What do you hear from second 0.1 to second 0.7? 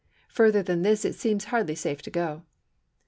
Further